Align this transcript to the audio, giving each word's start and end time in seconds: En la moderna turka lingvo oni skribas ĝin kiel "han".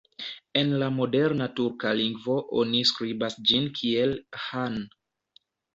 En 0.61 0.71
la 0.83 0.87
moderna 0.95 1.47
turka 1.61 1.93
lingvo 2.01 2.39
oni 2.63 2.83
skribas 2.93 3.39
ĝin 3.51 3.73
kiel 3.79 4.21
"han". 4.49 4.85